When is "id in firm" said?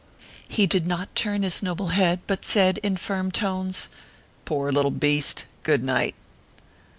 2.69-3.31